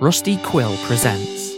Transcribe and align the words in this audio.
Rusty 0.00 0.36
Quill 0.36 0.76
presents. 0.86 1.57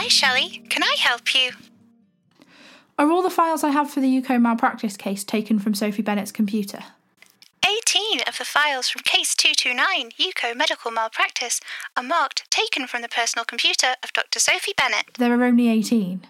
Hi, 0.00 0.06
Shelley. 0.06 0.62
Can 0.68 0.84
I 0.84 0.94
help 1.00 1.34
you? 1.34 1.50
Are 3.00 3.10
all 3.10 3.20
the 3.20 3.28
files 3.28 3.64
I 3.64 3.70
have 3.70 3.90
for 3.90 3.98
the 3.98 4.18
UK 4.18 4.40
malpractice 4.40 4.96
case 4.96 5.24
taken 5.24 5.58
from 5.58 5.74
Sophie 5.74 6.02
Bennett's 6.02 6.30
computer? 6.30 6.84
18 7.66 8.20
of 8.28 8.38
the 8.38 8.44
files 8.44 8.88
from 8.88 9.02
Case 9.02 9.34
229, 9.34 10.12
UCO 10.12 10.56
Medical 10.56 10.92
Malpractice, 10.92 11.60
are 11.96 12.04
marked 12.04 12.48
taken 12.48 12.86
from 12.86 13.02
the 13.02 13.08
personal 13.08 13.44
computer 13.44 13.96
of 14.04 14.12
Dr. 14.12 14.38
Sophie 14.38 14.72
Bennett. 14.76 15.14
There 15.18 15.36
are 15.36 15.42
only 15.42 15.68
18. 15.68 16.24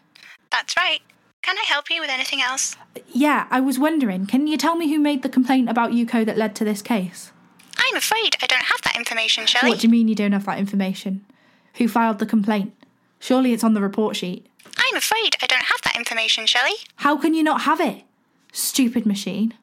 That's 0.50 0.74
right. 0.74 1.00
Can 1.42 1.58
I 1.58 1.64
help 1.68 1.90
you 1.90 2.00
with 2.00 2.08
anything 2.08 2.40
else? 2.40 2.74
Yeah, 3.12 3.48
I 3.50 3.60
was 3.60 3.78
wondering, 3.78 4.24
can 4.24 4.46
you 4.46 4.56
tell 4.56 4.76
me 4.76 4.88
who 4.88 4.98
made 4.98 5.22
the 5.22 5.28
complaint 5.28 5.68
about 5.68 5.90
UCO 5.90 6.24
that 6.24 6.38
led 6.38 6.56
to 6.56 6.64
this 6.64 6.80
case? 6.80 7.32
I'm 7.76 7.96
afraid 7.96 8.34
I 8.40 8.46
don't 8.46 8.64
have 8.64 8.80
that 8.84 8.96
information, 8.96 9.44
Shelley. 9.44 9.68
What 9.68 9.80
do 9.80 9.86
you 9.86 9.90
mean 9.90 10.08
you 10.08 10.14
don't 10.14 10.32
have 10.32 10.46
that 10.46 10.58
information? 10.58 11.26
Who 11.74 11.86
filed 11.86 12.18
the 12.18 12.24
complaint? 12.24 12.72
Surely 13.20 13.52
it's 13.52 13.64
on 13.64 13.74
the 13.74 13.80
report 13.80 14.16
sheet. 14.16 14.46
I'm 14.76 14.96
afraid 14.96 15.36
I 15.42 15.46
don't 15.46 15.64
have 15.64 15.80
that 15.84 15.96
information, 15.96 16.46
Shelley. 16.46 16.74
How 16.96 17.16
can 17.16 17.34
you 17.34 17.42
not 17.42 17.62
have 17.62 17.80
it? 17.80 18.04
Stupid 18.52 19.04
machine. 19.06 19.54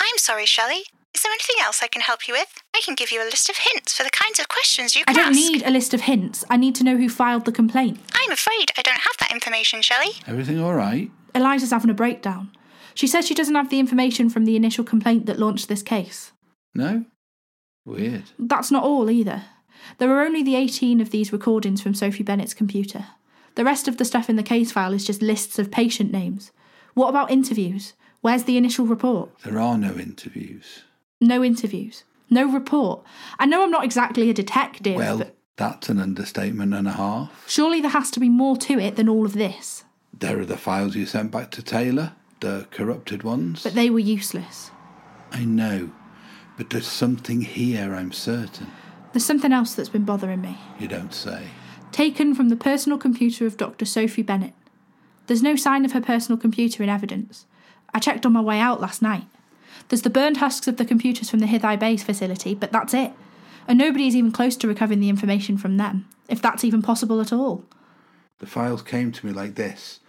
I'm 0.00 0.18
sorry, 0.18 0.46
Shelley. 0.46 0.84
Is 1.14 1.22
there 1.22 1.32
anything 1.32 1.56
else 1.62 1.80
I 1.82 1.86
can 1.88 2.02
help 2.02 2.28
you 2.28 2.34
with? 2.34 2.62
I 2.74 2.80
can 2.84 2.94
give 2.94 3.10
you 3.10 3.22
a 3.22 3.24
list 3.24 3.48
of 3.48 3.56
hints 3.56 3.96
for 3.96 4.02
the 4.04 4.10
kinds 4.10 4.38
of 4.38 4.48
questions 4.48 4.94
you 4.94 5.04
can 5.04 5.16
I 5.16 5.18
don't 5.18 5.30
ask. 5.30 5.38
need 5.38 5.62
a 5.62 5.70
list 5.70 5.94
of 5.94 6.02
hints. 6.02 6.44
I 6.50 6.56
need 6.58 6.74
to 6.76 6.84
know 6.84 6.96
who 6.98 7.08
filed 7.08 7.44
the 7.46 7.52
complaint. 7.52 8.00
I'm 8.14 8.30
afraid 8.30 8.70
I 8.76 8.82
don't 8.82 9.00
have 9.00 9.16
that 9.20 9.32
information, 9.32 9.80
Shelley. 9.80 10.12
Everything 10.26 10.60
all 10.60 10.74
right? 10.74 11.10
Eliza's 11.34 11.70
having 11.70 11.90
a 11.90 11.94
breakdown. 11.94 12.50
She 12.94 13.06
says 13.06 13.26
she 13.26 13.34
doesn't 13.34 13.54
have 13.54 13.70
the 13.70 13.78
information 13.80 14.28
from 14.28 14.44
the 14.44 14.56
initial 14.56 14.84
complaint 14.84 15.26
that 15.26 15.38
launched 15.38 15.68
this 15.68 15.82
case. 15.82 16.32
No? 16.74 17.04
Weird. 17.86 18.24
That's 18.38 18.70
not 18.70 18.84
all 18.84 19.08
either. 19.10 19.44
There 19.98 20.10
are 20.12 20.22
only 20.24 20.42
the 20.42 20.56
18 20.56 21.00
of 21.00 21.10
these 21.10 21.32
recordings 21.32 21.80
from 21.82 21.94
Sophie 21.94 22.22
Bennett's 22.22 22.54
computer. 22.54 23.06
The 23.54 23.64
rest 23.64 23.88
of 23.88 23.96
the 23.96 24.04
stuff 24.04 24.28
in 24.28 24.36
the 24.36 24.42
case 24.42 24.70
file 24.72 24.92
is 24.92 25.04
just 25.04 25.22
lists 25.22 25.58
of 25.58 25.70
patient 25.70 26.12
names. 26.12 26.50
What 26.94 27.08
about 27.08 27.30
interviews? 27.30 27.94
Where's 28.20 28.44
the 28.44 28.56
initial 28.56 28.86
report? 28.86 29.30
There 29.44 29.58
are 29.60 29.78
no 29.78 29.94
interviews. 29.94 30.82
No 31.20 31.42
interviews. 31.44 32.04
No 32.28 32.50
report. 32.50 33.04
I 33.38 33.46
know 33.46 33.62
I'm 33.62 33.70
not 33.70 33.84
exactly 33.84 34.28
a 34.30 34.34
detective, 34.34 34.96
Well, 34.96 35.18
but 35.18 35.36
that's 35.56 35.88
an 35.88 35.98
understatement 36.00 36.74
and 36.74 36.88
a 36.88 36.92
half. 36.92 37.44
surely 37.48 37.80
there 37.80 37.90
has 37.92 38.10
to 38.12 38.20
be 38.20 38.28
more 38.28 38.56
to 38.58 38.78
it 38.78 38.96
than 38.96 39.08
all 39.08 39.24
of 39.24 39.32
this. 39.34 39.84
There 40.18 40.38
are 40.40 40.44
the 40.46 40.56
files 40.56 40.96
you 40.96 41.06
sent 41.06 41.30
back 41.30 41.50
to 41.52 41.62
Taylor. 41.62 42.12
the 42.40 42.66
corrupted 42.70 43.22
ones. 43.22 43.62
But 43.62 43.74
they 43.74 43.88
were 43.88 43.98
useless. 43.98 44.70
I 45.32 45.44
know, 45.46 45.90
but 46.58 46.68
there's 46.70 46.86
something 46.86 47.40
here, 47.42 47.94
I'm 47.94 48.12
certain. 48.12 48.66
There's 49.12 49.24
something 49.24 49.52
else 49.52 49.74
that's 49.74 49.88
been 49.88 50.04
bothering 50.04 50.40
me. 50.40 50.58
You 50.78 50.88
don't 50.88 51.14
say. 51.14 51.48
Taken 51.92 52.34
from 52.34 52.48
the 52.48 52.56
personal 52.56 52.98
computer 52.98 53.46
of 53.46 53.56
Dr. 53.56 53.84
Sophie 53.84 54.22
Bennett. 54.22 54.54
There's 55.26 55.42
no 55.42 55.56
sign 55.56 55.84
of 55.84 55.92
her 55.92 56.00
personal 56.00 56.38
computer 56.38 56.82
in 56.82 56.88
evidence. 56.88 57.46
I 57.94 57.98
checked 57.98 58.26
on 58.26 58.32
my 58.32 58.40
way 58.40 58.60
out 58.60 58.80
last 58.80 59.02
night. 59.02 59.24
There's 59.88 60.02
the 60.02 60.10
burned 60.10 60.38
husks 60.38 60.68
of 60.68 60.76
the 60.76 60.84
computers 60.84 61.30
from 61.30 61.38
the 61.38 61.46
Hithai 61.46 61.78
Base 61.78 62.02
facility, 62.02 62.54
but 62.54 62.72
that's 62.72 62.94
it. 62.94 63.12
And 63.68 63.78
nobody 63.78 64.06
is 64.06 64.14
even 64.14 64.32
close 64.32 64.56
to 64.56 64.68
recovering 64.68 65.00
the 65.00 65.08
information 65.08 65.56
from 65.56 65.76
them, 65.76 66.08
if 66.28 66.42
that's 66.42 66.64
even 66.64 66.82
possible 66.82 67.20
at 67.20 67.32
all. 67.32 67.64
The 68.38 68.46
files 68.46 68.82
came 68.82 69.12
to 69.12 69.26
me 69.26 69.32
like 69.32 69.54
this, 69.54 70.00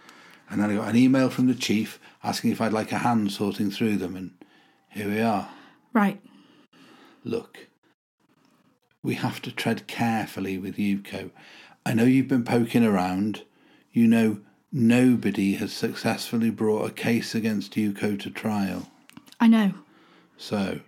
and 0.50 0.60
then 0.60 0.70
I 0.70 0.76
got 0.76 0.88
an 0.88 0.96
email 0.96 1.30
from 1.30 1.46
the 1.46 1.54
chief 1.54 1.98
asking 2.22 2.50
if 2.50 2.60
I'd 2.60 2.72
like 2.72 2.92
a 2.92 2.98
hand 2.98 3.32
sorting 3.32 3.70
through 3.70 3.96
them, 3.96 4.14
and 4.16 4.32
here 4.90 5.08
we 5.08 5.20
are. 5.20 5.48
Right. 5.92 6.20
Look, 7.24 7.68
we 9.02 9.14
have 9.14 9.40
to 9.42 9.52
tread 9.52 9.86
carefully 9.86 10.58
with 10.58 10.76
Yuko. 10.76 11.30
I 11.86 11.94
know 11.94 12.04
you've 12.04 12.28
been 12.28 12.44
poking 12.44 12.84
around. 12.84 13.44
You 13.92 14.06
know 14.06 14.40
nobody 14.72 15.54
has 15.54 15.72
successfully 15.72 16.50
brought 16.50 16.88
a 16.88 16.92
case 16.92 17.34
against 17.34 17.74
Yuko 17.74 18.18
to 18.20 18.30
trial. 18.30 18.90
I 19.40 19.48
know. 19.48 19.74
So, 20.36 20.80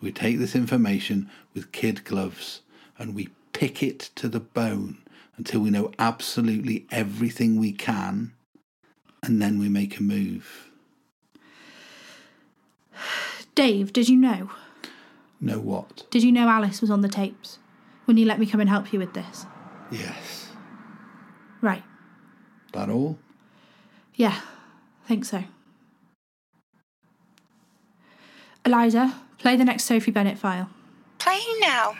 we 0.00 0.10
take 0.12 0.38
this 0.38 0.54
information 0.54 1.30
with 1.54 1.72
kid 1.72 2.04
gloves 2.04 2.62
and 2.98 3.14
we 3.14 3.28
pick 3.52 3.82
it 3.82 4.10
to 4.16 4.28
the 4.28 4.40
bone 4.40 4.98
until 5.36 5.60
we 5.60 5.70
know 5.70 5.90
absolutely 5.98 6.86
everything 6.90 7.58
we 7.58 7.72
can, 7.72 8.32
and 9.22 9.40
then 9.40 9.58
we 9.58 9.70
make 9.70 9.98
a 9.98 10.02
move. 10.02 10.70
Dave, 13.54 13.92
did 13.92 14.08
you 14.08 14.16
know? 14.16 14.50
Know 15.40 15.58
what? 15.58 16.04
Did 16.10 16.22
you 16.22 16.32
know 16.32 16.48
Alice 16.48 16.80
was 16.80 16.90
on 16.90 17.00
the 17.00 17.08
tapes 17.08 17.58
when 18.04 18.16
you 18.16 18.26
let 18.26 18.38
me 18.38 18.46
come 18.46 18.60
and 18.60 18.68
help 18.68 18.92
you 18.92 18.98
with 18.98 19.14
this? 19.14 19.46
Yes. 19.90 20.50
Right. 21.62 21.82
That 22.72 22.90
all? 22.90 23.18
Yeah, 24.14 24.38
I 25.04 25.08
think 25.08 25.24
so. 25.24 25.44
Eliza, 28.64 29.14
play 29.38 29.56
the 29.56 29.64
next 29.64 29.84
Sophie 29.84 30.10
Bennett 30.10 30.38
file. 30.38 30.68
Playing 31.18 31.60
now. 31.60 31.96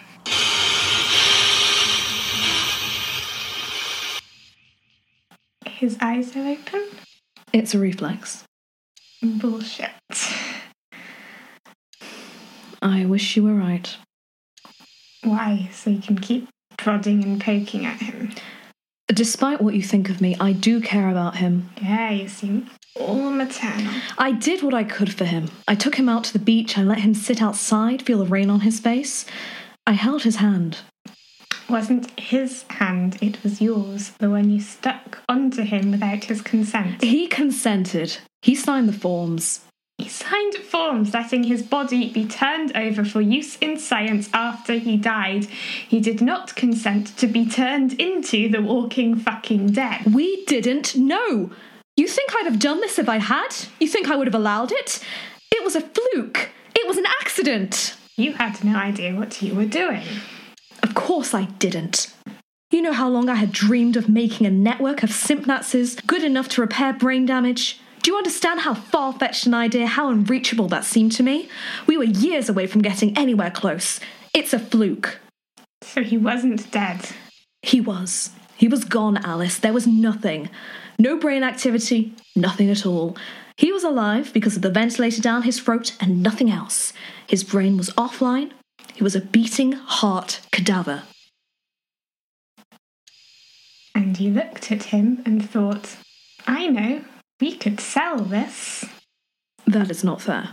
His 5.66 5.96
eyes 6.02 6.36
are 6.36 6.46
open? 6.46 6.88
It's 7.54 7.74
a 7.74 7.78
reflex. 7.78 8.44
Bullshit. 9.22 9.90
I 12.82 13.04
wish 13.04 13.36
you 13.36 13.44
were 13.44 13.54
right. 13.54 13.96
Why? 15.22 15.68
So 15.72 15.90
you 15.90 16.00
can 16.00 16.18
keep 16.18 16.48
prodding 16.76 17.22
and 17.22 17.40
poking 17.40 17.84
at 17.84 18.00
him. 18.00 18.32
Despite 19.08 19.60
what 19.60 19.74
you 19.74 19.82
think 19.82 20.08
of 20.08 20.20
me, 20.20 20.36
I 20.40 20.52
do 20.52 20.80
care 20.80 21.10
about 21.10 21.36
him. 21.36 21.70
Yeah, 21.82 22.10
you 22.10 22.28
seem 22.28 22.70
all 22.96 23.30
maternal. 23.30 23.92
I 24.16 24.32
did 24.32 24.62
what 24.62 24.72
I 24.72 24.84
could 24.84 25.12
for 25.12 25.24
him. 25.24 25.50
I 25.66 25.74
took 25.74 25.96
him 25.96 26.08
out 26.08 26.24
to 26.24 26.32
the 26.32 26.38
beach 26.38 26.78
I 26.78 26.82
let 26.82 27.00
him 27.00 27.14
sit 27.14 27.42
outside, 27.42 28.02
feel 28.02 28.18
the 28.18 28.24
rain 28.26 28.50
on 28.50 28.60
his 28.60 28.80
face. 28.80 29.26
I 29.86 29.92
held 29.92 30.22
his 30.22 30.36
hand. 30.36 30.78
Wasn't 31.68 32.18
his 32.18 32.64
hand, 32.68 33.18
it 33.20 33.42
was 33.42 33.60
yours, 33.60 34.10
the 34.18 34.30
one 34.30 34.50
you 34.50 34.60
stuck 34.60 35.22
onto 35.28 35.62
him 35.62 35.92
without 35.92 36.24
his 36.24 36.42
consent. 36.42 37.02
He 37.02 37.26
consented. 37.26 38.18
He 38.42 38.54
signed 38.54 38.88
the 38.88 38.92
forms. 38.92 39.60
He 40.00 40.08
signed 40.08 40.54
forms 40.54 41.12
letting 41.12 41.44
his 41.44 41.62
body 41.62 42.10
be 42.10 42.24
turned 42.24 42.74
over 42.74 43.04
for 43.04 43.20
use 43.20 43.58
in 43.58 43.78
science 43.78 44.30
after 44.32 44.78
he 44.78 44.96
died. 44.96 45.44
He 45.44 46.00
did 46.00 46.22
not 46.22 46.56
consent 46.56 47.14
to 47.18 47.26
be 47.26 47.44
turned 47.44 47.92
into 48.00 48.48
the 48.48 48.62
walking 48.62 49.16
fucking 49.16 49.72
dead. 49.72 50.14
We 50.14 50.42
didn't 50.46 50.96
know. 50.96 51.50
You 51.98 52.08
think 52.08 52.34
I'd 52.34 52.46
have 52.46 52.58
done 52.58 52.80
this 52.80 52.98
if 52.98 53.10
I 53.10 53.18
had? 53.18 53.48
You 53.78 53.88
think 53.88 54.08
I 54.08 54.16
would 54.16 54.26
have 54.26 54.34
allowed 54.34 54.72
it? 54.72 55.04
It 55.52 55.62
was 55.62 55.76
a 55.76 55.82
fluke. 55.82 56.48
It 56.74 56.88
was 56.88 56.96
an 56.96 57.06
accident. 57.20 57.94
You 58.16 58.32
had 58.32 58.64
no 58.64 58.76
idea 58.76 59.14
what 59.14 59.42
you 59.42 59.54
were 59.54 59.66
doing. 59.66 60.04
Of 60.82 60.94
course 60.94 61.34
I 61.34 61.44
didn't. 61.44 62.10
You 62.70 62.80
know 62.80 62.94
how 62.94 63.10
long 63.10 63.28
I 63.28 63.34
had 63.34 63.52
dreamed 63.52 63.98
of 63.98 64.08
making 64.08 64.46
a 64.46 64.50
network 64.50 65.02
of 65.02 65.10
synapses 65.10 66.06
good 66.06 66.24
enough 66.24 66.48
to 66.50 66.62
repair 66.62 66.94
brain 66.94 67.26
damage? 67.26 67.78
Do 68.02 68.10
you 68.10 68.16
understand 68.16 68.60
how 68.60 68.74
far 68.74 69.12
fetched 69.12 69.46
an 69.46 69.52
idea, 69.52 69.86
how 69.86 70.08
unreachable 70.08 70.68
that 70.68 70.84
seemed 70.84 71.12
to 71.12 71.22
me? 71.22 71.48
We 71.86 71.98
were 71.98 72.04
years 72.04 72.48
away 72.48 72.66
from 72.66 72.80
getting 72.80 73.16
anywhere 73.16 73.50
close. 73.50 74.00
It's 74.32 74.54
a 74.54 74.58
fluke. 74.58 75.20
So 75.82 76.02
he 76.02 76.16
wasn't 76.16 76.70
dead. 76.70 77.10
He 77.62 77.80
was. 77.80 78.30
He 78.56 78.68
was 78.68 78.84
gone, 78.84 79.18
Alice. 79.18 79.58
There 79.58 79.72
was 79.72 79.86
nothing. 79.86 80.48
No 80.98 81.18
brain 81.18 81.42
activity, 81.42 82.14
nothing 82.34 82.70
at 82.70 82.86
all. 82.86 83.16
He 83.56 83.72
was 83.72 83.84
alive 83.84 84.32
because 84.32 84.56
of 84.56 84.62
the 84.62 84.70
ventilator 84.70 85.20
down 85.20 85.42
his 85.42 85.60
throat 85.60 85.94
and 86.00 86.22
nothing 86.22 86.50
else. 86.50 86.94
His 87.26 87.44
brain 87.44 87.76
was 87.76 87.90
offline. 87.90 88.52
He 88.94 89.02
was 89.02 89.14
a 89.14 89.20
beating 89.20 89.72
heart 89.72 90.40
cadaver. 90.52 91.02
And 93.94 94.18
you 94.18 94.30
looked 94.32 94.72
at 94.72 94.84
him 94.84 95.22
and 95.26 95.48
thought, 95.48 95.96
I 96.46 96.68
know, 96.68 97.04
we 97.40 97.56
could 97.56 97.80
sell 97.80 98.18
this. 98.18 98.84
That 99.66 99.90
is 99.90 100.04
not 100.04 100.20
fair. 100.20 100.50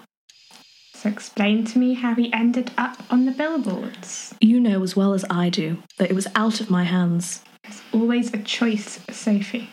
So 0.93 1.09
explain 1.09 1.63
to 1.65 1.79
me 1.79 1.93
how 1.93 2.15
he 2.15 2.33
ended 2.33 2.71
up 2.77 2.97
on 3.11 3.25
the 3.25 3.31
billboards. 3.31 4.33
You 4.41 4.59
know 4.59 4.81
as 4.81 4.95
well 4.95 5.13
as 5.13 5.25
I 5.29 5.49
do 5.49 5.77
that 5.99 6.09
it 6.09 6.15
was 6.15 6.27
out 6.35 6.59
of 6.59 6.69
my 6.69 6.85
hands. 6.85 7.43
There's 7.63 7.81
always 7.93 8.33
a 8.33 8.39
choice, 8.39 8.99
Sophie. 9.11 9.69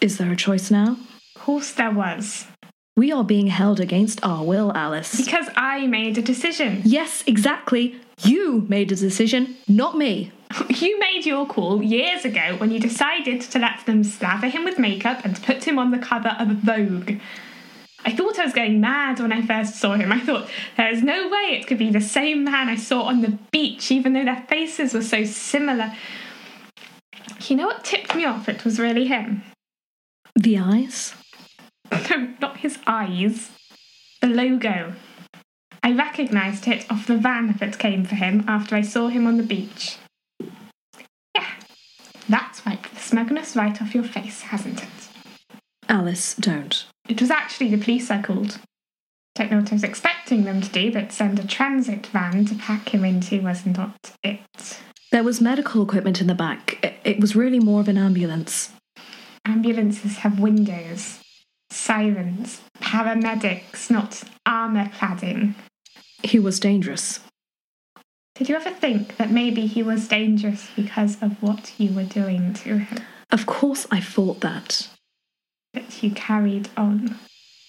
Is 0.00 0.16
there 0.18 0.32
a 0.32 0.36
choice 0.36 0.70
now? 0.70 0.96
Of 1.36 1.42
course 1.42 1.72
there 1.72 1.90
was. 1.90 2.46
We 2.96 3.10
are 3.10 3.24
being 3.24 3.48
held 3.48 3.80
against 3.80 4.24
our 4.24 4.44
will, 4.44 4.72
Alice. 4.74 5.16
Because 5.16 5.48
I 5.56 5.86
made 5.86 6.16
a 6.16 6.22
decision. 6.22 6.80
Yes, 6.84 7.24
exactly. 7.26 7.96
You 8.22 8.64
made 8.68 8.92
a 8.92 8.96
decision, 8.96 9.56
not 9.66 9.98
me. 9.98 10.30
You 10.68 10.98
made 10.98 11.24
your 11.24 11.46
call 11.46 11.82
years 11.82 12.24
ago 12.24 12.56
when 12.58 12.70
you 12.70 12.78
decided 12.78 13.40
to 13.42 13.58
let 13.58 13.86
them 13.86 14.04
slather 14.04 14.48
him 14.48 14.64
with 14.64 14.78
makeup 14.78 15.24
and 15.24 15.42
put 15.42 15.64
him 15.64 15.78
on 15.78 15.90
the 15.90 15.98
cover 15.98 16.36
of 16.38 16.48
Vogue. 16.48 17.20
I 18.04 18.12
thought 18.12 18.38
I 18.38 18.44
was 18.44 18.52
going 18.52 18.80
mad 18.80 19.18
when 19.18 19.32
I 19.32 19.46
first 19.46 19.76
saw 19.76 19.94
him. 19.94 20.12
I 20.12 20.20
thought 20.20 20.48
there's 20.76 21.02
no 21.02 21.28
way 21.28 21.58
it 21.58 21.66
could 21.66 21.78
be 21.78 21.90
the 21.90 22.00
same 22.00 22.44
man 22.44 22.68
I 22.68 22.76
saw 22.76 23.02
on 23.02 23.22
the 23.22 23.38
beach, 23.50 23.90
even 23.90 24.12
though 24.12 24.24
their 24.24 24.44
faces 24.48 24.92
were 24.92 25.02
so 25.02 25.24
similar. 25.24 25.94
You 27.46 27.56
know 27.56 27.66
what 27.66 27.84
tipped 27.84 28.14
me 28.14 28.24
off? 28.24 28.48
It 28.48 28.64
was 28.64 28.78
really 28.78 29.06
him. 29.06 29.42
The 30.36 30.58
eyes? 30.58 31.14
No, 32.10 32.28
not 32.40 32.58
his 32.58 32.78
eyes. 32.86 33.50
The 34.20 34.28
logo. 34.28 34.94
I 35.82 35.92
recognised 35.92 36.66
it 36.66 36.90
off 36.90 37.06
the 37.06 37.16
van 37.16 37.56
that 37.60 37.78
came 37.78 38.04
for 38.04 38.14
him 38.14 38.44
after 38.48 38.74
I 38.74 38.82
saw 38.82 39.08
him 39.08 39.26
on 39.26 39.36
the 39.36 39.42
beach. 39.42 39.98
That's 42.28 42.64
wiped 42.64 42.94
the 42.94 43.00
smugness 43.00 43.54
right 43.54 43.80
off 43.80 43.94
your 43.94 44.04
face, 44.04 44.42
hasn't 44.42 44.82
it? 44.82 44.88
Alice, 45.88 46.34
don't. 46.34 46.86
It 47.08 47.20
was 47.20 47.30
actually 47.30 47.70
the 47.74 47.82
police 47.82 48.10
I 48.10 48.22
called. 48.22 48.58
Don't 49.34 49.50
know 49.50 49.58
what 49.58 49.72
I 49.72 49.74
was 49.74 49.84
expecting 49.84 50.44
them 50.44 50.60
to 50.60 50.70
do, 50.70 50.92
but 50.92 51.12
send 51.12 51.38
a 51.38 51.46
transit 51.46 52.06
van 52.06 52.44
to 52.46 52.54
pack 52.54 52.94
him 52.94 53.04
into 53.04 53.42
was 53.42 53.66
not 53.66 54.12
it. 54.22 54.80
There 55.10 55.24
was 55.24 55.40
medical 55.40 55.82
equipment 55.82 56.20
in 56.20 56.26
the 56.26 56.34
back. 56.34 56.78
It, 56.82 56.94
it 57.04 57.20
was 57.20 57.36
really 57.36 57.60
more 57.60 57.80
of 57.80 57.88
an 57.88 57.98
ambulance. 57.98 58.72
Ambulances 59.44 60.18
have 60.18 60.40
windows, 60.40 61.20
sirens, 61.70 62.62
paramedics, 62.80 63.90
not 63.90 64.22
armour 64.46 64.86
cladding. 64.86 65.54
He 66.22 66.38
was 66.38 66.58
dangerous. 66.58 67.20
Did 68.34 68.48
you 68.48 68.56
ever 68.56 68.70
think 68.70 69.16
that 69.16 69.30
maybe 69.30 69.66
he 69.66 69.84
was 69.84 70.08
dangerous 70.08 70.68
because 70.74 71.22
of 71.22 71.40
what 71.40 71.72
you 71.78 71.92
were 71.94 72.02
doing 72.02 72.52
to 72.54 72.78
him? 72.78 73.04
Of 73.30 73.46
course 73.46 73.86
I 73.92 74.00
thought 74.00 74.40
that. 74.40 74.88
But 75.72 76.02
you 76.02 76.10
carried 76.10 76.68
on. 76.76 77.16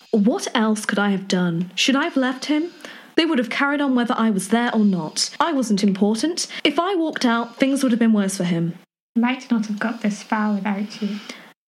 What 0.10 0.48
else 0.56 0.88
could 0.88 0.98
I 0.98 1.12
have 1.12 1.28
done? 1.28 1.70
Should 1.76 1.96
I 1.96 2.06
have 2.06 2.18
left 2.18 2.46
him? 2.46 2.72
They 3.16 3.26
would 3.26 3.38
have 3.38 3.52
carried 3.52 3.80
on 3.80 3.94
whether 3.94 4.16
I 4.18 4.32
was 4.32 4.48
there 4.48 4.74
or 4.74 4.84
not. 4.84 5.30
I 5.40 5.54
wasn't 5.54 5.84
important. 5.84 6.48
If 6.64 6.80
I 6.80 6.96
walked 6.96 7.26
out, 7.26 7.58
things 7.58 7.84
would 7.84 7.92
have 7.92 8.00
been 8.00 8.14
worse 8.14 8.38
for 8.38 8.44
him. 8.44 8.74
Might 9.16 9.52
not 9.52 9.68
have 9.68 9.80
got 9.80 10.02
this 10.02 10.24
far 10.24 10.56
without 10.56 11.00
you. 11.00 11.20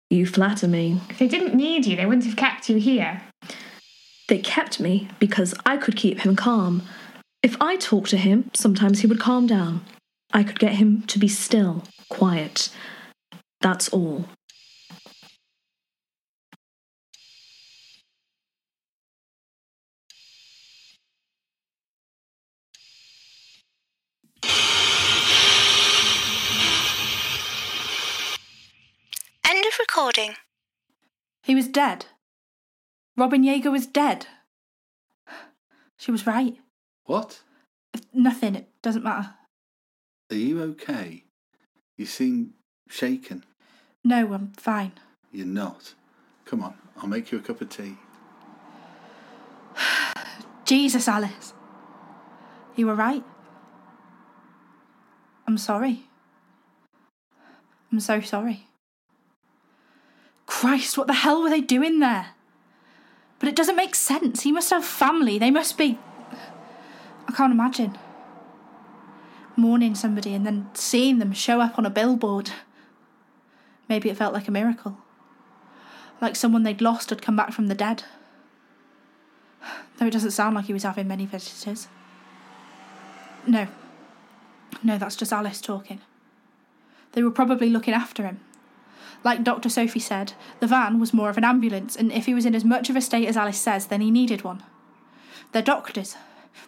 You 0.09 0.25
flatter 0.25 0.67
me. 0.67 1.01
If 1.09 1.19
they 1.19 1.27
didn't 1.27 1.55
need 1.55 1.85
you, 1.85 1.97
they 1.97 2.05
wouldn't 2.05 2.25
have 2.25 2.37
kept 2.37 2.69
you 2.69 2.77
here. 2.77 3.21
They 4.29 4.39
kept 4.39 4.79
me 4.79 5.09
because 5.19 5.53
I 5.65 5.75
could 5.75 5.97
keep 5.97 6.21
him 6.21 6.37
calm. 6.37 6.83
If 7.47 7.55
I 7.61 7.77
talked 7.77 8.09
to 8.09 8.17
him, 8.17 8.51
sometimes 8.53 8.99
he 8.99 9.07
would 9.07 9.21
calm 9.21 9.47
down. 9.47 9.85
I 10.33 10.43
could 10.43 10.59
get 10.59 10.73
him 10.73 11.03
to 11.03 11.17
be 11.17 11.29
still, 11.29 11.81
quiet. 12.09 12.67
That's 13.61 13.87
all. 13.87 14.25
End 29.45 29.65
of 29.65 29.79
recording. 29.79 30.33
He 31.43 31.55
was 31.55 31.69
dead. 31.69 32.07
Robin 33.15 33.41
Yeager 33.41 33.71
was 33.71 33.87
dead. 33.87 34.27
She 35.95 36.11
was 36.11 36.27
right. 36.27 36.57
What? 37.07 37.41
Nothing, 38.13 38.55
it 38.55 38.69
doesn't 38.81 39.03
matter. 39.03 39.29
Are 40.29 40.35
you 40.35 40.61
okay? 40.61 41.23
You 41.95 42.05
seem 42.05 42.53
shaken. 42.89 43.45
No, 44.03 44.33
I'm 44.33 44.51
fine. 44.57 44.91
You're 45.31 45.47
not. 45.47 45.93
Come 46.45 46.61
on, 46.63 46.75
I'll 46.97 47.07
make 47.07 47.31
you 47.31 47.39
a 47.39 47.41
cup 47.41 47.61
of 47.61 47.69
tea. 47.69 47.95
Jesus, 50.65 51.07
Alice. 51.07 51.53
You 52.75 52.87
were 52.87 52.95
right. 52.95 53.23
I'm 55.47 55.57
sorry. 55.57 56.03
I'm 57.89 58.01
so 58.01 58.19
sorry. 58.19 58.67
Christ, 60.45 60.97
what 60.97 61.07
the 61.07 61.13
hell 61.13 61.41
were 61.41 61.49
they 61.49 61.61
doing 61.61 61.99
there? 61.99 62.27
But 63.39 63.47
it 63.47 63.55
doesn't 63.55 63.77
make 63.77 63.95
sense. 63.95 64.43
He 64.43 64.51
must 64.51 64.71
have 64.71 64.83
family. 64.83 65.39
They 65.39 65.51
must 65.51 65.77
be. 65.77 65.99
I 67.27 67.31
can't 67.33 67.53
imagine. 67.53 67.97
Mourning 69.55 69.95
somebody 69.95 70.33
and 70.33 70.45
then 70.45 70.69
seeing 70.73 71.19
them 71.19 71.33
show 71.33 71.61
up 71.61 71.77
on 71.77 71.85
a 71.85 71.89
billboard. 71.89 72.51
Maybe 73.89 74.09
it 74.09 74.17
felt 74.17 74.33
like 74.33 74.47
a 74.47 74.51
miracle. 74.51 74.97
Like 76.21 76.35
someone 76.35 76.63
they'd 76.63 76.81
lost 76.81 77.09
had 77.09 77.21
come 77.21 77.35
back 77.35 77.51
from 77.51 77.67
the 77.67 77.75
dead. 77.75 78.03
Though 79.97 80.07
it 80.07 80.13
doesn't 80.13 80.31
sound 80.31 80.55
like 80.55 80.65
he 80.65 80.73
was 80.73 80.83
having 80.83 81.07
many 81.07 81.25
visitors. 81.25 81.87
No. 83.45 83.67
No, 84.83 84.97
that's 84.97 85.15
just 85.15 85.33
Alice 85.33 85.61
talking. 85.61 86.01
They 87.13 87.23
were 87.23 87.31
probably 87.31 87.69
looking 87.69 87.93
after 87.93 88.23
him. 88.23 88.39
Like 89.23 89.43
Dr. 89.43 89.69
Sophie 89.69 89.99
said, 89.99 90.33
the 90.59 90.67
van 90.67 90.99
was 90.99 91.13
more 91.13 91.29
of 91.29 91.37
an 91.37 91.43
ambulance, 91.43 91.95
and 91.95 92.11
if 92.11 92.27
he 92.27 92.33
was 92.33 92.45
in 92.45 92.53
as 92.53 92.63
much 92.63 92.89
of 92.89 92.95
a 92.95 93.01
state 93.01 93.27
as 93.27 93.35
Alice 93.35 93.57
says, 93.57 93.87
then 93.87 94.01
he 94.01 94.11
needed 94.11 94.43
one. 94.43 94.61
They're 95.51 95.61
doctors. 95.61 96.15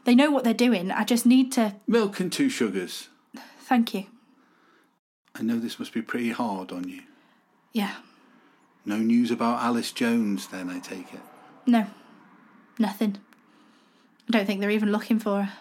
They 0.06 0.16
know 0.16 0.32
what 0.32 0.44
they're 0.44 0.54
doing. 0.54 0.92
I 0.92 1.04
just 1.04 1.26
need 1.26 1.52
to. 1.54 1.76
Milk 1.88 2.20
and 2.20 2.32
two 2.32 2.50
sugars. 2.50 3.10
Thank 3.62 3.94
you. 3.94 4.06
I 5.36 5.44
know 5.44 5.60
this 5.60 5.80
must 5.80 5.94
be 5.94 6.02
pretty 6.02 6.32
hard 6.32 6.72
on 6.72 6.88
you. 6.88 7.02
Yeah. 7.74 7.96
No 8.86 8.98
news 8.98 9.30
about 9.32 9.62
Alice 9.62 9.92
Jones, 9.92 10.48
then, 10.48 10.70
I 10.70 10.80
take 10.80 11.14
it. 11.14 11.20
No. 11.66 11.88
Nothing. 12.80 13.18
I 14.28 14.32
don't 14.32 14.46
think 14.46 14.62
they're 14.62 14.70
even 14.70 14.92
looking 14.92 15.20
for 15.20 15.44
her. 15.44 15.54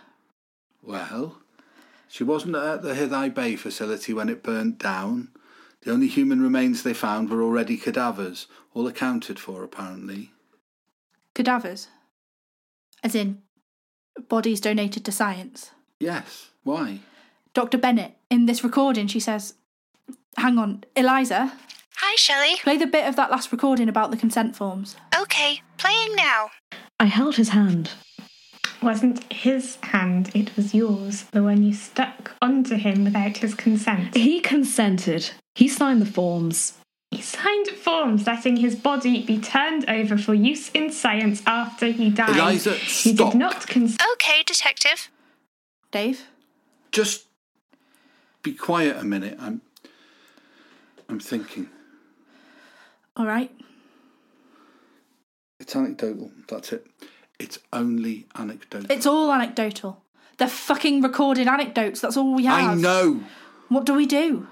Well, 0.83 1.39
she 2.09 2.25
wasn't 2.25 2.57
at 2.57 2.83
the 2.83 2.95
Hithai 2.95 3.35
Bay 3.35 3.57
facility 3.57 4.15
when 4.15 4.29
it 4.29 4.43
burnt 4.43 4.79
down. 4.79 5.29
The 5.83 5.93
only 5.93 6.09
human 6.09 6.41
remains 6.43 6.83
they 6.83 6.95
found 6.95 7.29
were 7.31 7.43
already 7.43 7.77
cadavers, 7.77 8.47
all 8.75 8.87
accounted 8.87 9.39
for, 9.39 9.63
apparently. 9.63 10.33
Cadavers? 11.35 11.89
As 13.03 13.15
in, 13.15 13.43
bodies 14.29 14.61
donated 14.61 15.05
to 15.05 15.13
science? 15.13 15.71
Yes. 16.01 16.51
Why? 16.65 17.01
Dr. 17.55 17.79
Bennett, 17.79 18.17
in 18.31 18.47
this 18.47 18.63
recording, 18.63 19.07
she 19.07 19.21
says, 19.21 19.55
Hang 20.37 20.59
on, 20.59 20.85
Eliza? 20.95 21.53
Hi, 21.97 22.15
Shelley. 22.17 22.57
Play 22.63 22.77
the 22.77 22.87
bit 22.87 23.09
of 23.09 23.17
that 23.17 23.31
last 23.31 23.51
recording 23.51 23.89
about 23.89 24.11
the 24.11 24.17
consent 24.17 24.55
forms. 24.55 24.97
Okay, 25.21 25.63
playing 25.79 26.15
now. 26.15 26.51
I 27.01 27.07
held 27.07 27.37
his 27.37 27.49
hand. 27.49 27.91
Wasn't 28.81 29.33
his 29.33 29.77
hand, 29.83 30.31
it 30.35 30.55
was 30.55 30.73
yours, 30.73 31.25
the 31.33 31.43
one 31.43 31.65
you 31.65 31.75
stuck 31.75 32.37
onto 32.41 32.77
him 32.77 33.03
without 33.03 33.39
his 33.39 33.55
consent. 33.57 34.15
He 34.15 34.39
consented. 34.39 35.31
He 35.57 35.67
signed 35.67 36.01
the 36.01 36.07
forms. 36.07 36.75
He 37.11 37.23
signed 37.23 37.69
forms 37.69 38.27
letting 38.27 38.57
his 38.57 38.77
body 38.77 39.23
be 39.25 39.41
turned 39.41 39.89
over 39.89 40.19
for 40.19 40.35
use 40.35 40.71
in 40.71 40.93
science 40.93 41.43
after 41.47 41.87
he 41.87 42.11
died. 42.11 42.37
Eliza, 42.37 42.75
he 42.75 43.15
stop. 43.15 43.33
did 43.33 43.39
not 43.39 43.67
consent. 43.67 44.03
Okay, 44.15 44.43
detective. 44.45 45.11
Dave? 45.91 46.27
Just 46.93 47.27
be 48.43 48.53
quiet 48.53 48.97
a 48.97 49.05
minute. 49.05 49.37
I'm. 49.41 49.63
I'm 51.09 51.19
thinking. 51.19 51.71
All 53.17 53.27
right. 53.27 53.51
It's 55.59 55.75
anecdotal. 55.75 56.31
That's 56.47 56.73
it. 56.73 56.87
It's 57.39 57.59
only 57.73 58.27
anecdotal. 58.37 58.91
It's 58.91 59.07
all 59.07 59.33
anecdotal. 59.33 60.03
They're 60.37 60.49
fucking 60.49 61.03
recorded 61.03 61.49
anecdotes. 61.49 62.01
That's 62.01 62.17
all 62.17 62.35
we 62.35 62.45
have. 62.45 62.71
I 62.71 62.75
know. 62.75 63.21
What 63.69 63.87
do 63.87 63.95
we 63.95 64.07
do? 64.07 64.47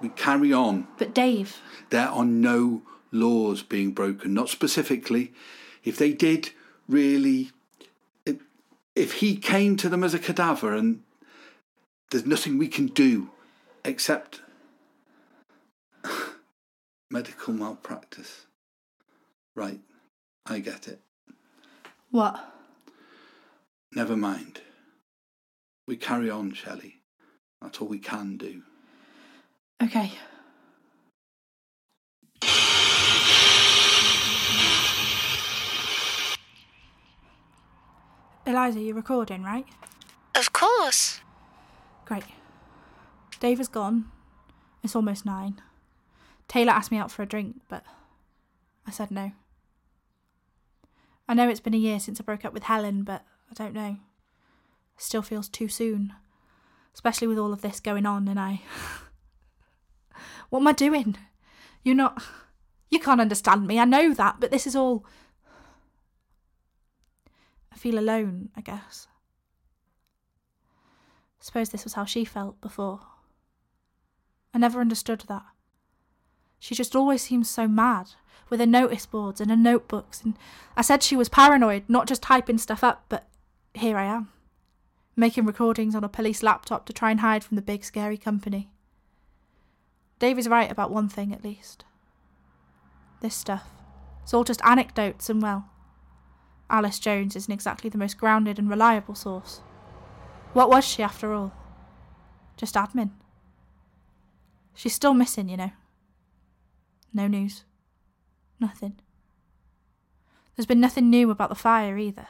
We 0.00 0.08
carry 0.10 0.52
on. 0.52 0.88
But 0.98 1.14
Dave. 1.14 1.60
There 1.90 2.08
are 2.08 2.24
no 2.24 2.82
laws 3.12 3.62
being 3.62 3.92
broken. 3.92 4.34
Not 4.34 4.48
specifically. 4.48 5.32
If 5.84 5.96
they 5.96 6.12
did 6.12 6.50
really. 6.88 7.50
If, 8.24 8.36
if 8.94 9.14
he 9.14 9.36
came 9.36 9.76
to 9.78 9.88
them 9.88 10.04
as 10.04 10.14
a 10.14 10.18
cadaver 10.18 10.74
and 10.74 11.02
there's 12.10 12.26
nothing 12.26 12.58
we 12.58 12.68
can 12.68 12.86
do 12.86 13.30
except 13.84 14.40
medical 17.10 17.54
malpractice. 17.54 18.46
Right. 19.54 19.80
I 20.44 20.60
get 20.60 20.86
it. 20.86 21.00
What? 22.10 22.52
Never 23.92 24.16
mind. 24.16 24.60
We 25.86 25.96
carry 25.96 26.30
on, 26.30 26.52
Shelley. 26.52 26.96
That's 27.62 27.80
all 27.80 27.88
we 27.88 27.98
can 27.98 28.36
do. 28.36 28.62
Okay. 29.82 30.12
Eliza, 38.46 38.80
you're 38.80 38.94
recording, 38.94 39.42
right? 39.42 39.66
Of 40.34 40.52
course. 40.52 41.20
Great. 42.04 42.24
Dave 43.40 43.60
is 43.60 43.68
gone. 43.68 44.10
It's 44.82 44.96
almost 44.96 45.26
nine. 45.26 45.60
Taylor 46.48 46.72
asked 46.72 46.92
me 46.92 46.98
out 46.98 47.10
for 47.10 47.22
a 47.22 47.26
drink, 47.26 47.56
but 47.68 47.84
I 48.86 48.92
said 48.92 49.10
no. 49.10 49.32
I 51.28 51.34
know 51.34 51.48
it's 51.48 51.60
been 51.60 51.74
a 51.74 51.78
year 51.78 51.98
since 51.98 52.20
I 52.20 52.24
broke 52.24 52.44
up 52.44 52.52
with 52.52 52.62
Helen, 52.64 53.02
but 53.02 53.24
I 53.50 53.54
don't 53.54 53.74
know. 53.74 53.96
Still 54.96 55.22
feels 55.22 55.48
too 55.48 55.68
soon. 55.68 56.14
Especially 56.94 57.26
with 57.26 57.38
all 57.38 57.52
of 57.52 57.62
this 57.62 57.80
going 57.80 58.06
on, 58.06 58.28
and 58.28 58.38
I. 58.38 58.62
what 60.50 60.60
am 60.60 60.68
I 60.68 60.72
doing? 60.72 61.16
You're 61.82 61.94
not. 61.94 62.22
You 62.90 62.98
can't 63.00 63.20
understand 63.20 63.66
me, 63.66 63.80
I 63.80 63.84
know 63.84 64.14
that, 64.14 64.36
but 64.40 64.50
this 64.50 64.66
is 64.66 64.76
all. 64.76 65.04
I 67.72 67.76
feel 67.76 67.98
alone, 67.98 68.50
I 68.56 68.60
guess. 68.60 69.08
Suppose 71.40 71.70
this 71.70 71.84
was 71.84 71.94
how 71.94 72.04
she 72.04 72.24
felt 72.24 72.60
before. 72.60 73.00
I 74.54 74.58
never 74.58 74.80
understood 74.80 75.24
that. 75.28 75.44
She 76.58 76.74
just 76.74 76.96
always 76.96 77.22
seemed 77.22 77.46
so 77.46 77.68
mad 77.68 78.10
with 78.48 78.60
her 78.60 78.66
notice 78.66 79.06
boards 79.06 79.40
and 79.40 79.50
her 79.50 79.56
notebooks, 79.56 80.22
and 80.22 80.38
I 80.76 80.82
said 80.82 81.02
she 81.02 81.16
was 81.16 81.28
paranoid, 81.28 81.84
not 81.88 82.08
just 82.08 82.22
typing 82.22 82.58
stuff 82.58 82.82
up, 82.82 83.04
but 83.08 83.28
here 83.74 83.96
I 83.96 84.04
am, 84.06 84.32
making 85.14 85.44
recordings 85.44 85.94
on 85.94 86.04
a 86.04 86.08
police 86.08 86.42
laptop 86.42 86.86
to 86.86 86.92
try 86.92 87.10
and 87.10 87.20
hide 87.20 87.44
from 87.44 87.56
the 87.56 87.62
big 87.62 87.84
scary 87.84 88.16
company. 88.16 88.70
Dave 90.18 90.38
is 90.38 90.48
right 90.48 90.70
about 90.70 90.90
one 90.90 91.08
thing 91.08 91.32
at 91.32 91.44
least. 91.44 91.84
This 93.20 93.34
stuff. 93.34 93.68
It's 94.22 94.34
all 94.34 94.44
just 94.44 94.64
anecdotes, 94.64 95.28
and 95.28 95.42
well, 95.42 95.68
Alice 96.68 96.98
Jones 96.98 97.36
isn't 97.36 97.52
exactly 97.52 97.90
the 97.90 97.98
most 97.98 98.18
grounded 98.18 98.58
and 98.58 98.68
reliable 98.68 99.14
source. 99.14 99.60
What 100.52 100.70
was 100.70 100.84
she, 100.84 101.02
after 101.02 101.32
all? 101.32 101.52
Just 102.56 102.74
admin. 102.74 103.10
She's 104.74 104.94
still 104.94 105.14
missing, 105.14 105.48
you 105.48 105.56
know. 105.56 105.70
No 107.12 107.26
news. 107.26 107.64
Nothing. 108.58 108.98
There's 110.56 110.66
been 110.66 110.80
nothing 110.80 111.10
new 111.10 111.30
about 111.30 111.50
the 111.50 111.54
fire 111.54 111.98
either. 111.98 112.26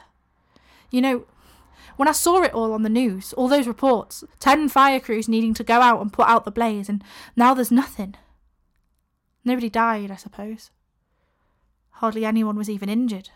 You 0.91 1.01
know, 1.01 1.25
when 1.97 2.07
I 2.07 2.13
saw 2.13 2.41
it 2.43 2.53
all 2.53 2.73
on 2.73 2.83
the 2.83 2.89
news, 2.89 3.33
all 3.33 3.47
those 3.47 3.67
reports, 3.67 4.23
ten 4.39 4.69
fire 4.69 4.99
crews 4.99 5.27
needing 5.27 5.53
to 5.55 5.63
go 5.63 5.81
out 5.81 5.99
and 5.99 6.13
put 6.13 6.27
out 6.27 6.45
the 6.45 6.51
blaze, 6.51 6.87
and 6.87 7.03
now 7.35 7.53
there's 7.53 7.71
nothing. 7.71 8.15
Nobody 9.43 9.69
died, 9.69 10.11
I 10.11 10.15
suppose. 10.15 10.71
Hardly 11.91 12.23
anyone 12.23 12.55
was 12.55 12.69
even 12.69 12.89
injured. 12.89 13.31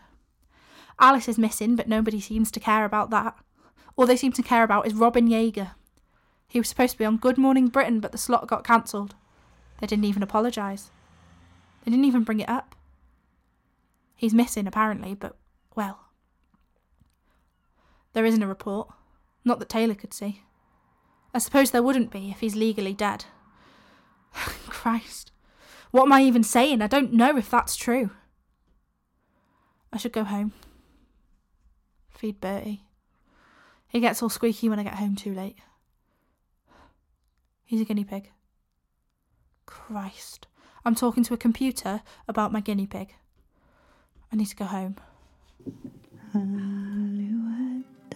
Alice 1.00 1.28
is 1.28 1.38
missing, 1.38 1.76
but 1.76 1.88
nobody 1.88 2.22
seems 2.22 2.52
to 2.52 2.60
care 2.60 2.86
about 2.86 3.10
that. 3.10 3.36
All 3.96 4.06
they 4.06 4.16
seem 4.16 4.32
to 4.34 4.44
care 4.44 4.64
about 4.64 4.86
is 4.86 4.94
Robin 4.94 5.28
Yeager. 5.28 5.72
He 6.48 6.60
was 6.60 6.70
supposed 6.70 6.94
to 6.94 6.98
be 6.98 7.06
on 7.06 7.18
Good 7.18 7.38
Morning 7.38 7.68
Britain, 7.68 8.00
but 8.00 8.12
the 8.12 8.18
slot 8.18 8.48
got 8.48 8.64
cancelled. 8.64 9.16
They 9.80 9.88
didn't 9.88 10.06
even 10.06 10.22
apologise. 10.22 10.92
They 11.84 11.92
didn't 11.92 12.06
even 12.06 12.24
bring 12.24 12.40
it 12.40 12.50
up. 12.50 12.76
He's 14.16 14.34
missing, 14.34 14.68
apparently, 14.68 15.16
but, 15.16 15.36
well. 15.76 16.11
There 18.14 18.26
isn't 18.26 18.44
a 18.44 18.48
report. 18.48 18.90
Not 19.44 19.60
that 19.60 19.70
Taylor 19.70 19.96
could 19.96 20.14
see. 20.14 20.44
I 21.34 21.40
suppose 21.40 21.72
there 21.72 21.84
wouldn't 21.84 22.12
be 22.12 22.30
if 22.30 22.42
he's 22.42 22.56
legally 22.56 22.94
dead. 22.94 23.26
Christ. 24.34 25.32
What 25.92 26.04
am 26.04 26.14
I 26.14 26.24
even 26.24 26.44
saying? 26.44 26.82
I 26.82 26.88
don't 26.88 27.14
know 27.14 27.38
if 27.38 27.50
that's 27.50 27.76
true. 27.76 28.12
I 29.92 29.98
should 29.98 30.14
go 30.14 30.24
home. 30.24 30.54
Feed 32.10 32.40
Bertie. 32.40 32.84
He 33.88 34.00
gets 34.00 34.22
all 34.22 34.30
squeaky 34.30 34.70
when 34.70 34.80
I 34.80 34.84
get 34.84 34.96
home 34.96 35.16
too 35.16 35.34
late. 35.34 35.58
He's 37.66 37.82
a 37.82 37.86
guinea 37.86 38.06
pig. 38.06 38.32
Christ. 39.66 40.48
I'm 40.86 40.96
talking 40.96 41.24
to 41.26 41.34
a 41.34 41.38
computer 41.38 42.02
about 42.28 42.52
my 42.52 42.62
guinea 42.62 42.88
pig. 42.88 43.16
I 44.32 44.36
need 44.36 44.48
to 44.48 44.56
go 44.56 44.66
home. 44.66 44.96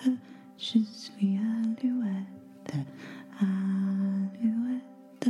Alouette, 0.04 0.20
je 0.58 0.80
suis 0.92 1.38
alouette. 1.38 2.86
Alouette, 3.42 5.30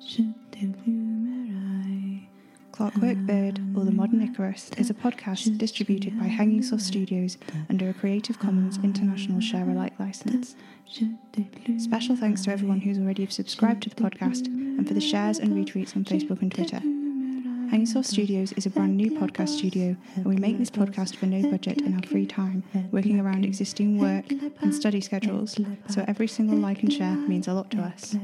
je 0.00 0.22
déplumerai. 0.52 2.28
Clockwork 2.72 3.16
Bird, 3.26 3.60
or 3.74 3.84
The 3.84 3.90
Modern 3.90 4.20
Icarus, 4.20 4.70
is 4.76 4.90
a 4.90 4.94
podcast 4.94 5.56
distributed 5.56 6.18
by 6.18 6.26
Hanging 6.26 6.62
Source 6.62 6.84
Studios 6.84 7.38
under 7.70 7.88
a 7.88 7.94
Creative 7.94 8.38
Commons 8.38 8.78
International 8.82 9.40
Share 9.40 9.68
Alike 9.68 9.98
license. 9.98 10.56
Special 11.78 12.16
thanks 12.16 12.42
to 12.42 12.50
everyone 12.50 12.80
who's 12.80 12.98
already 12.98 13.26
subscribed 13.28 13.82
to 13.84 13.88
the 13.90 13.96
podcast 13.96 14.46
and 14.46 14.86
for 14.86 14.92
the 14.94 15.00
shares 15.00 15.38
and 15.38 15.52
retweets 15.52 15.96
on 15.96 16.04
Facebook 16.04 16.42
and 16.42 16.52
Twitter. 16.54 16.82
Source 17.86 18.08
Studios 18.08 18.52
is 18.52 18.66
a 18.66 18.70
brand 18.70 18.96
new 18.96 19.12
podcast 19.12 19.50
studio, 19.50 19.96
and 20.16 20.26
we 20.26 20.36
make 20.36 20.58
this 20.58 20.70
podcast 20.70 21.14
for 21.16 21.26
no 21.26 21.48
budget 21.50 21.80
in 21.80 21.94
our 21.94 22.02
free 22.02 22.26
time, 22.26 22.64
working 22.90 23.20
around 23.20 23.44
existing 23.44 23.98
work 24.00 24.24
and 24.60 24.74
study 24.74 25.00
schedules, 25.00 25.56
so 25.88 26.04
every 26.08 26.26
single 26.26 26.58
like 26.58 26.82
and 26.82 26.92
share 26.92 27.14
means 27.14 27.46
a 27.46 27.52
lot 27.54 27.70
to 27.70 27.78
us. 27.78 28.16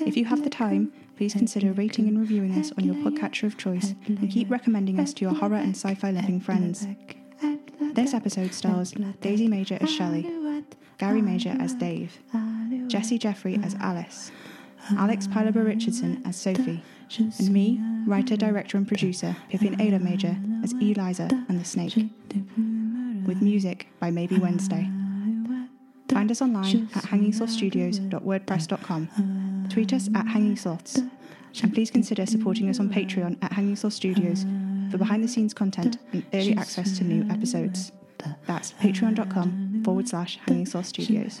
If 0.00 0.16
you 0.16 0.24
have 0.24 0.42
the 0.42 0.50
time, 0.50 0.92
please 1.16 1.34
consider 1.34 1.72
rating 1.72 2.08
and 2.08 2.18
reviewing 2.18 2.58
us 2.58 2.72
on 2.76 2.84
your 2.84 2.96
podcatcher 2.96 3.44
of 3.44 3.56
choice 3.56 3.94
and 4.06 4.30
keep 4.30 4.50
recommending 4.50 4.98
us 4.98 5.12
to 5.14 5.24
your 5.24 5.34
horror 5.34 5.56
and 5.56 5.76
sci 5.76 5.94
fi 5.94 6.10
loving 6.10 6.40
friends. 6.40 6.86
This 7.94 8.12
episode 8.14 8.52
stars 8.54 8.92
Daisy 9.20 9.46
Major 9.46 9.78
as 9.80 9.90
Shelley, 9.90 10.28
Gary 10.98 11.22
Major 11.22 11.56
as 11.60 11.74
Dave, 11.74 12.18
Jesse 12.88 13.18
Jeffrey 13.18 13.58
as 13.62 13.74
Alice, 13.76 14.32
Alex 14.96 15.26
Pilaber 15.28 15.64
Richardson 15.64 16.22
as 16.24 16.36
Sophie, 16.36 16.82
and 17.18 17.50
me, 17.50 17.80
writer, 18.06 18.36
director, 18.36 18.76
and 18.76 18.86
producer 18.86 19.34
Pippin 19.48 19.76
Ayla 19.78 20.00
Major 20.00 20.36
as 20.62 20.72
Eliza 20.74 21.28
and 21.48 21.58
the 21.60 21.64
Snake. 21.64 21.96
With 23.26 23.42
music 23.42 23.88
by 23.98 24.10
Maybe 24.10 24.38
Wednesday. 24.38 24.88
Find 26.08 26.30
us 26.30 26.40
online 26.42 26.88
at 26.94 27.04
hangingsourcestudios.wordpress.com. 27.04 29.66
Tweet 29.70 29.92
us 29.92 30.08
at 30.14 30.26
Hanging 30.26 30.56
Source. 30.56 30.98
And 31.62 31.74
please 31.74 31.90
consider 31.90 32.26
supporting 32.26 32.68
us 32.68 32.78
on 32.80 32.90
Patreon 32.90 33.38
at 33.42 33.52
Hanging 33.52 33.76
Source 33.76 33.94
Studios 33.94 34.44
for 34.90 34.98
behind 34.98 35.22
the 35.24 35.28
scenes 35.28 35.54
content 35.54 35.98
and 36.12 36.24
early 36.32 36.56
access 36.56 36.98
to 36.98 37.04
new 37.04 37.28
episodes. 37.30 37.92
That's 38.46 38.72
patreon.com 38.74 39.82
forward 39.84 40.08
slash 40.08 40.38
Hanging 40.46 40.66
Source 40.66 40.88
Studios. 40.88 41.40